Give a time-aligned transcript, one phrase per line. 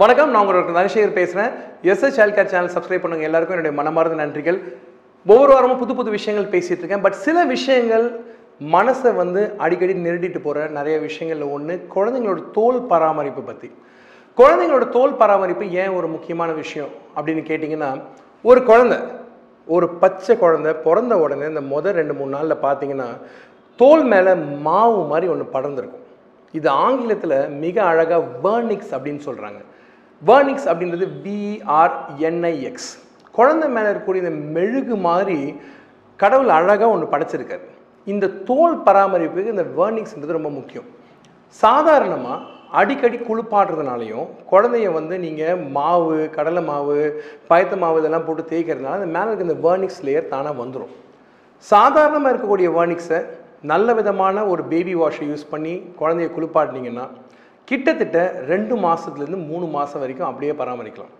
[0.00, 1.52] வணக்கம் நான் உங்களுக்கு தனசேகர் பேசுகிறேன்
[1.90, 4.56] SS child care channel subscribe பண்ணுங்கள் எல்லாருக்கும் என்னுடைய மனமார்ந்த நன்றிகள்.
[5.26, 7.02] ஒவ்வொரு வாரமும் புது புது விஷயங்கள் பேசிகிட்டு இருக்கேன்.
[7.04, 8.04] பட் சில விஷயங்கள்
[8.74, 13.68] மனசை வந்து அடிக்கடி நெருடிட்டு போகிற நிறைய விஷயங்களில் ஒன்று குழந்தைங்களோட தோல் பராமரிப்பு பற்றி
[14.38, 17.90] குழந்தைங்களோட தோல் பராமரிப்பு ஏன் ஒரு முக்கியமான விஷயம் அப்படின்னு கேட்டிங்கன்னா
[18.44, 18.98] ஒரு குழந்தை
[19.68, 23.08] ஒரு பச்சை குழந்தை பிறந்த உடனே இந்த முதல் ரெண்டு மூணு நாளில் பார்த்தீங்கன்னா
[23.78, 24.34] தோல் மேலே
[24.68, 26.04] மாவு மாதிரி ஒன்று படர்ந்துருக்கும்.
[26.54, 29.62] இது ஆங்கிலத்தில் மிக அழகாக வேர்னிக்ஸ் அப்படின்னு சொல்கிறாங்க
[30.22, 32.90] வேர்னிக்ஸ் அப்படின்றது விஆர்என்ஐஎக்ஸ்
[33.38, 35.38] குழந்தை மேலே இருக்கக்கூடிய இந்த மெழுகு மாதிரி
[36.20, 37.64] கடவுள் அழகாக ஒன்று படைச்சிருக்காரு.
[38.06, 40.86] இந்த தோல் பராமரிப்புக்கு இந்த வேர்னிக்ஸ்ன்றது ரொம்ப முக்கியம்.
[41.62, 46.96] சாதாரணமாக அடிக்கடி குளிப்பாடுறதுனாலையும் குழந்தைய வந்து நீங்கள் மாவு கடலை மாவு
[47.50, 50.94] பயத்த மாவு இதெல்லாம் போட்டு தேய்க்கிறதுனால அந்த மேலே இருக்க இந்த வேர்னிக்ஸ் லேயர் தானாக வந்துடும்
[51.64, 53.20] சாதாரணமாக இருக்கக்கூடிய வேர்னிக்ஸை
[53.72, 57.06] நல்ல விதமான ஒரு பேபி வாஷை யூஸ் பண்ணி குழந்தைய குளிப்பாட்டினீங்கன்னா
[57.70, 58.18] கிட்டத்தட்ட
[58.50, 61.12] ரெண்டு மாதத்துலேருந்து மூணு மாதம் வரைக்கும் அப்படியே பராமரிக்கலாம்.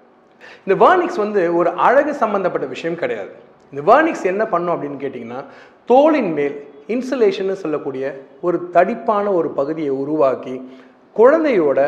[0.65, 3.33] இந்த வேர்னிக்ஸ் வந்து ஒரு அழகு சம்மந்தப்பட்ட விஷயம் கிடையாது.
[3.73, 5.41] இந்த வேர்னிக்ஸ் என்ன பண்ணும் அப்படின்னு கேட்டிங்கன்னா
[5.91, 6.57] தோலின் மேல்
[6.95, 8.05] இன்சுலேஷன் சொல்லக்கூடிய
[8.47, 10.55] ஒரு தடிப்பான ஒரு பகுதியை உருவாக்கி
[11.17, 11.81] குழந்தையோட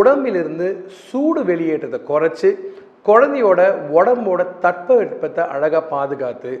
[0.00, 0.66] உடம்பிலிருந்து
[1.06, 2.50] சூடு வெளியேற்றத்தை குறைச்சி
[3.08, 3.60] குழந்தையோட
[3.96, 6.52] உடம்போட தட்பவெட்பத்தை அழகாக பாதுகாத்து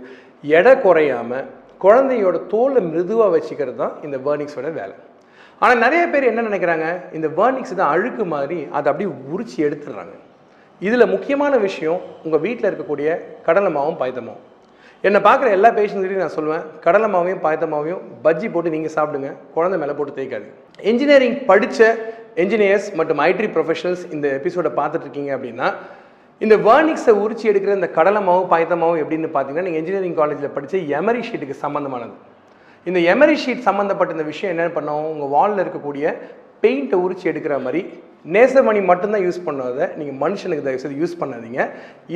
[0.56, 1.40] எடை குறையாம
[1.84, 4.94] குழந்தையோட தோலை மிருதுவாக வச்சுக்கிறது தான் இந்த வேர்னிக்ஸோட வேலை.
[5.62, 6.86] ஆனால் நிறைய பேர் என்ன நினைக்கிறாங்க?
[7.16, 10.14] இந்த வேர்னிக்ஸ் தான் அழுக்கு மாதிரி அதை அப்படியே உரிச்சி எடுத்துடுறாங்க.
[10.86, 13.08] இதில் முக்கியமான விஷயம் உங்கள் வீட்டில் இருக்கக்கூடிய
[13.46, 14.44] கடலை மாவும் பாயத்தமாவும்
[15.04, 19.94] என்னை பார்க்குற எல்லா பேஷண்ட்ஸ்கிட்டையும் நான் சொல்லுவேன் கடலை மாவையும் பாய்தமாவையும் பஜ்ஜி போட்டு நீங்கள் சாப்பிடுங்க குழந்தை மேலே
[19.98, 20.46] போட்டு தேய்க்காது.
[20.90, 21.80] இன்ஜினியரிங் படித்த
[22.42, 25.68] என்ஜினியர்ஸ் மற்றும் ஐடி ப்ரொஃபஷனல்ஸ் இந்த எபிசோடை பார்த்துட்டு இருக்கீங்க அப்படின்னா
[26.40, 30.80] இந்த வேர்னிக்ஸை உரிச்சி எடுக்கிற இந்த கடலை மாவு பாயத்த மாவு எப்படின்னு பார்த்தீங்கன்னா நீங்கள் இன்ஜினியரிங் காலேஜில் படித்த
[30.98, 32.14] எமரி ஷீட்டுக்கு சம்மந்தமானது
[32.88, 35.06] இந்த எமரி ஷீட் சம்மந்தப்பட்ட இந்த விஷயம் என்ன பண்ணோம்.
[35.12, 36.04] உங்கள் வாலில் இருக்கக்கூடிய
[36.62, 37.80] பெயிண்ட்டை உரிச்சு எடுக்கிற மாதிரி
[38.34, 41.60] நேசமணி மட்டும்தான் யூஸ் பண்ணாத நீங்கள் மனுஷனுக்கு தயவு செய்து யூஸ் பண்ணாதீங்க.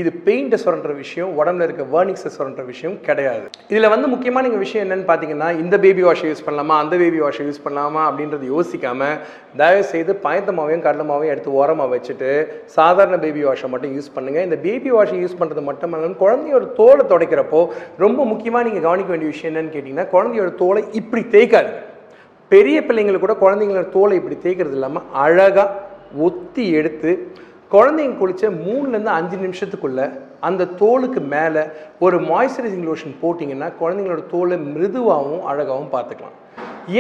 [0.01, 3.45] இது பெயிண்ட்டை சுரண்ட விஷயம் உடம்புல இருக்க வேர்னிக்ஸை சுரண்ட விஷயம் கிடையாது.
[3.73, 7.45] இதில் வந்து முக்கியமான நீங்கள் விஷயம் என்னென்னு பார்த்தீங்கன்னா இந்த பேபி வாஷை யூஸ் பண்ணலாமா அந்த பேபி வாஷை
[7.49, 9.15] யூஸ் பண்ணலாமா அப்படின்றது யோசிக்காமல்
[9.61, 12.31] தயவு செய்து பயத்தமாவையும் கடலமாவையும் எடுத்து ஓரமாக வச்சுட்டு
[12.79, 17.05] சாதாரண பேபி வாஷை மட்டும் யூஸ் பண்ணுங்கள் இந்த பேபி வாஷை யூஸ் பண்ணுறது மட்டும் இல்லாமல் குழந்தையோட தோலை
[17.13, 17.63] துடைக்கிறப்போ
[18.05, 21.73] ரொம்ப முக்கியமாக நீங்கள் கவனிக்க வேண்டிய விஷயம் என்னென்னு கேட்டிங்கன்னா குழந்தையோட தோலை இப்படி தேய்க்காது
[22.51, 25.67] பெரிய பிள்ளைங்களுக்கு கூட குழந்தைங்களோட தோலை இப்படி தேய்க்கிறது இல்லாமல் அழகாக
[26.27, 27.11] ஒத்தி எடுத்து
[27.75, 30.01] குழந்தைங்க குளிச்ச மூணுலேருந்து அஞ்சு நிமிஷத்துக்குள்ள
[30.49, 31.63] அந்த தோலுக்கு மேலே
[32.05, 36.37] ஒரு மாய்ஸ்சரைசிங் லோஷன் போட்டிங்கன்னா குழந்தைங்களோட தோலை மிருதுவாகவும் அழகாகவும் பார்த்துக்கலாம்.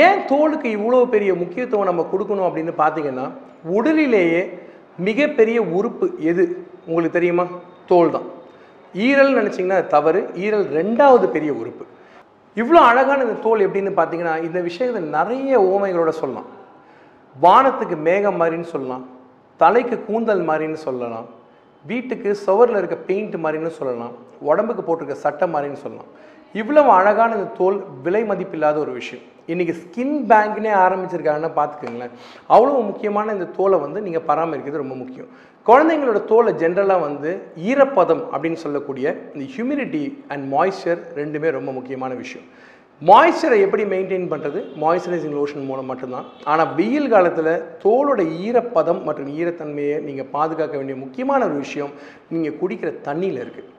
[0.04, 3.26] ஏன் தோலுக்கு இவ்வளோ பெரிய முக்கியத்துவம் நம்ம கொடுக்கணும் அப்படின்னு பார்த்தீங்கன்னா
[3.76, 4.42] உடலிலேயே
[5.08, 6.44] மிகப்பெரிய உறுப்பு எது?
[6.88, 7.46] உங்களுக்கு தெரியுமா?
[7.90, 8.28] தோல் தான்
[9.06, 10.20] ஈரல் நினச்சிங்கன்னா அது தவறு.
[10.44, 11.84] ஈரல் ரெண்டாவது பெரிய உறுப்பு.
[12.56, 16.48] இவ்வளோ அழகான இந்த தோல் எப்படின்னு பார்த்தீங்கன்னா இந்த விஷயத்தை நிறைய ஓமைகளோட சொல்லலாம்.
[17.36, 19.08] வானத்துக்கு மேகம் மாதிரின்னு சொல்லலாம்.
[19.56, 21.26] தலைக்கு கூந்தல் மாதிரின்னு சொல்லலாம்.
[21.86, 24.12] வீட்டுக்கு சுவரில் இருக்க பெயிண்ட் மாதிரின்னு சொல்லலாம்.
[24.40, 26.10] உடம்புக்கு போட்டிருக்க சட்டை மாதிரின்னு சொல்லலாம்.
[26.52, 29.24] இவ்வளவு அழகான இந்த தோல் விலை மதிப்பில்லாத ஒரு விஷயம்.
[29.46, 32.10] இன்றைக்கி ஸ்கின் பேங்க்னே ஆரம்பிச்சிருக்காங்கன்னா பார்த்துக்கோங்களேன்.
[32.48, 35.28] அவ்வளோ முக்கியமான இந்த தோலை வந்து நீங்கள் பராமரிக்கிறது ரொம்ப முக்கியம்.
[35.66, 42.46] குழந்தைங்களோட தோலை ஜென்ரலாக வந்து ஈரப்பதம் அப்படின்னு சொல்லக்கூடிய இந்த ஹியூமிடிட்டி அண்ட் மாய்ஸ்சர் ரெண்டுமே ரொம்ப முக்கியமான விஷயம்.
[43.08, 46.26] மாய்ஸ்சரை எப்படி மெயின்டைன் பண்ணுறது மாய்ஸ்சரைசிங் லோஷன் மூலம் மட்டும்தான்.
[46.50, 47.52] ஆனால் வெயில் காலத்தில்
[47.84, 51.92] தோலோட ஈரப்பதம் மற்றும் ஈரத்தன்மையை நீங்கள் பாதுகாக்க வேண்டிய முக்கியமான ஒரு விஷயம்
[52.32, 53.70] நீங்கள் குடிக்கிற தண்ணியில் இருக்குது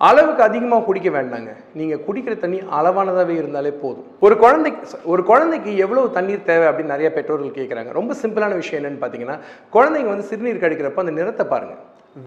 [0.00, 1.50] அளவுக்கு அதிகமாக குடிக்க வேண்டாங்க.
[1.78, 4.08] நீங்கள் குடிக்கிற தண்ணி அளவானதாகவே இருந்தாலே போதும்.
[4.26, 9.02] ஒரு குழந்தைக்கு ஒரு குழந்தைக்கு எவ்வளவு தண்ணீர் தேவை அப்படின்னு நிறைய பெற்றோர்கள் கேட்குறாங்க ரொம்ப சிம்பிளான விஷயம் என்னன்னு
[9.02, 9.38] பார்த்தீங்கன்னா
[9.76, 11.82] குழந்தைங்க வந்து சிறுநீர் கடிக்கிறப்ப அந்த நிறத்தை பாருங்கள்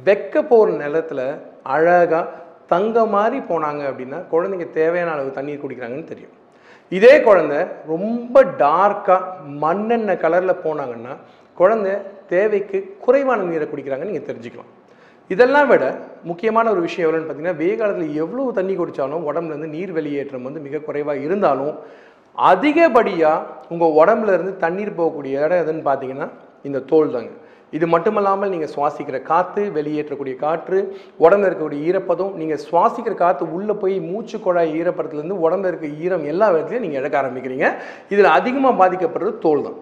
[0.08, 1.26] வெக்க போகிற நிலத்தில்
[1.74, 2.28] அழகாக
[2.74, 6.36] தங்க மாதிரி போனாங்க அப்படின்னா குழந்தைங்க தேவையான அளவு தண்ணீர் குடிக்கிறாங்கன்னு தெரியும்.
[6.98, 7.60] இதே குழந்தை
[7.94, 9.28] ரொம்ப டார்க்காக
[9.64, 11.14] மண்ணெண்ணெய் கலரில் போனாங்கன்னா
[11.58, 11.94] குழந்தை
[12.34, 14.72] தேவைக்கு குறைவான நீரை குடிக்கிறாங்கன்னு நீங்கள் தெரிஞ்சுக்கலாம்.
[15.34, 15.84] இதெல்லாம் விட
[16.30, 20.82] முக்கியமான ஒரு விஷயம் எவ்வளோன்னு பார்த்தீங்கன்னா வெயில் காலத்தில் எவ்வளோ தண்ணி குடித்தாலும் உடம்புலேருந்து நீர் வெளியேற்றம் வந்து மிக
[20.88, 21.76] குறைவாக இருந்தாலும்
[22.38, 26.28] அதிகப்படியாக உங்கள் உடம்புலேருந்து தண்ணீர் போகக்கூடிய இடம் எதுன்னு பார்த்தீங்கன்னா
[26.68, 27.32] இந்த தோல் தாங்க.
[27.78, 30.80] இது மட்டுமல்லாமல் நீங்கள் சுவாசிக்கிற காற்று வெளியேற்றக்கூடிய காற்று
[31.26, 36.50] உடம்புல இருக்கக்கூடிய ஈரப்பதம் நீங்கள் சுவாசிக்கிற காற்று உள்ளே போய் மூச்சு குழாய் ஈரப்பதத்துலேருந்து உடம்புல இருக்க ஈரம் எல்லா
[36.54, 37.70] விதத்துலையும் நீங்கள் இழக்க ஆரம்பிக்கிறீங்க.
[38.16, 39.80] இதில் அதிகமாக பாதிக்கப்படுறது தோல் தான்.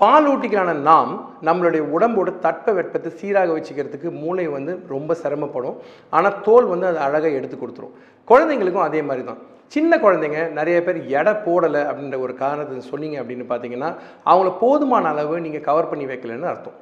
[0.00, 1.12] பாலூட்டிகளான நாம்
[1.48, 5.76] நம்மளுடைய உடம்போட தட்ப வெப்பத்தை சீராக வச்சுக்கிறதுக்கு மூளை வந்து ரொம்ப சிரமப்படும்.
[6.16, 7.94] ஆனால் தோல் வந்து அதை அழகாக எடுத்து கொடுத்துரும்.
[8.30, 9.40] குழந்தைங்களுக்கும் அதே மாதிரி தான்.
[9.74, 13.90] சின்ன குழந்தைங்க நிறைய பேர் எடை போடலை அப்படின்ற ஒரு காரணத்தை சொன்னீங்க அப்படின்னு பார்த்தீங்கன்னா
[14.30, 16.76] அவங்கள போதுமான அளவு நீங்கள் கவர் பண்ணி வைக்கலன்னு அர்த்தம்.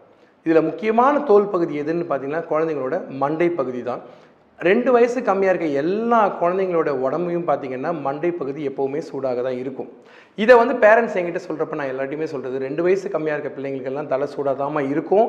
[0.47, 4.03] இதில் முக்கியமான தோல் பகுதி எதுன்னு பார்த்தீங்கன்னா குழந்தைங்களோட மண்டை பகுதி தான்.
[4.61, 9.89] ரெண்டு வயசு கம்மியாக இருக்க எல்லா குழந்தைங்களோட உடம்பையும் பார்த்தீங்கன்னா மண்டை பகுதி எப்போவுமே சூடாக தான் இருக்கும்.
[10.39, 14.83] இதை வந்து பேரண்ட்ஸ் என்கிட்ட சொல்கிறப்ப நான் எல்லாட்டையுமே சொல்கிறது ரெண்டு வயசு கம்மியாக இருக்க பிள்ளைங்களுக்கெல்லாம் தலை சூடாக
[14.93, 15.27] இருக்கும்.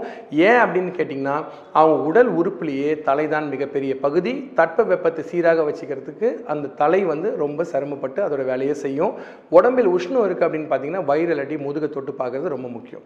[0.50, 1.36] ஏன் அப்படின்னு கேட்டிங்கன்னா
[1.80, 4.34] அவங்க உடல் உறுப்புலேயே தலை தான் மிகப்பெரிய பகுதி.
[4.60, 9.16] தட்ப வெப்பத்தை சீராக வச்சுக்கிறதுக்கு அந்த தலை வந்து ரொம்ப சிரமப்பட்டு அதோட வேலையை செய்யும்.
[9.58, 13.06] உடம்பில் உஷ்ணம் இருக்குது அப்படின்னு பார்த்தீங்கன்னா வயிறு இல்லாட்டி முதுகை தொட்டு பார்க்குறது ரொம்ப முக்கியம்.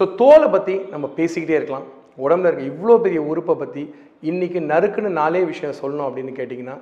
[0.00, 1.88] ஸோ தோலை பற்றி நம்ம பேசிக்கிட்டே இருக்கலாம்.
[2.20, 3.82] உடம்புல இருக்க இவ்வளோ பெரிய உறுப்பை பற்றி
[4.22, 6.76] இன்றைக்கி நறுக்குன்னு நாலே விஷயம் சொல்லணும் அப்படின்னு கேட்டிங்கன்னா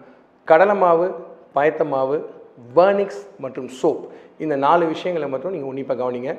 [0.49, 1.06] கடலை மாவு
[1.55, 2.17] பயத்த மாவு
[2.75, 4.05] வர்னிக்ஸ் மற்றும் சோப்
[4.38, 6.32] இந்த நாலு விஷயங்களை மட்டும் நீங்கள் உன்னிப்பாக கவனிங்க.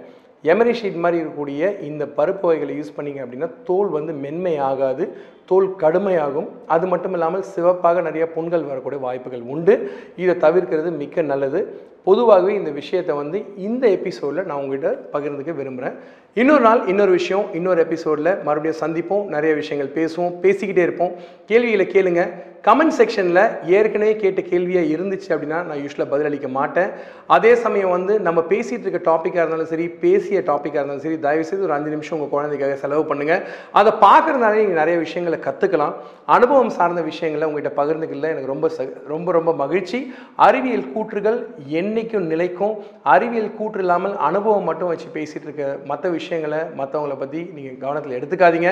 [0.44, 5.68] எமரி ஷீட் மாதிரி இருக்கக்கூடிய இந்த பருப்பு வகைகளை யூஸ் பண்ணீங்க அப்படின்னா தோல் வந்து மென்மை ஆகாது தோல்
[5.80, 6.48] கடுமையாகும்.
[6.68, 9.76] அது மட்டும் இல்லாமல் சிவப்பாக நிறைய புண்கள் வரக்கூடிய வாய்ப்புகள் உண்டு.
[10.16, 11.62] இதை தவிர்க்கிறது மிக்க நல்லது.
[12.04, 15.98] பொதுவாகவே இந்த விஷயத்தை வந்து இந்த எபிசோடில் நான் உங்ககிட்ட பகிர்ந்துக்க விரும்புகிறேன்
[16.34, 19.26] இன்னொரு நாள் இன்னொரு விஷயம் இன்னொரு எபிசோடில் மறுபடியும் சந்திப்போம்.
[19.36, 21.12] நிறைய விஷயங்கள் பேசுவோம் பேசிக்கிட்டே இருப்போம்.
[21.46, 22.32] கேள்விகளை கேளுங்கள்
[22.68, 23.42] கமெண்ட் செக்ஷனில்
[23.78, 26.90] ஏற்கனவே கேட்ட கேள்வியாக இருந்துச்சு அப்படின்னா நான் யூஸ்வலாக பதிலளிக்க மாட்டேன்.
[27.36, 31.76] அதே சமயம் வந்து நம்ம பேசிகிட்டு இருக்க டாப்பிக்காக இருந்தாலும் சரி பேசிய டாப்பிக்காக இருந்தாலும் சரி தயவுசெய்து ஒரு
[31.78, 33.44] அஞ்சு நிமிஷம் உங்கள் குழந்தைக்காக செலவு பண்ணுங்கள்
[33.82, 35.96] அதை பார்க்குறதுனால நீங்கள் நிறைய விஷயங்களை கற்றுக்கலாம்
[36.38, 38.70] அனுபவம் சார்ந்த விஷயங்களை உங்கள்கிட்ட பகிர்ந்துக்கல எனக்கு ரொம்ப
[39.14, 40.00] ரொம்ப ரொம்ப மகிழ்ச்சி.
[40.48, 41.40] அறிவியல் கூற்றுகள்
[41.82, 42.76] என்றைக்கும் நிலைக்கும்.
[43.16, 48.72] அறிவியல் கூற்று இல்லாமல் அனுபவம் மட்டும் வச்சு பேசிகிட்டு இருக்க மற்ற விஷயங்களை மற்றவங்கள பற்றி நீங்கள் கவனத்தில் எடுத்துக்காதீங்க.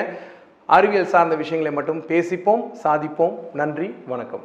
[0.76, 3.34] அறிவியல் சார்ந்த விஷயங்களை மட்டும் பேசிப்போம் சாதிப்போம்.
[3.52, 4.44] நன்றி வணக்கம்.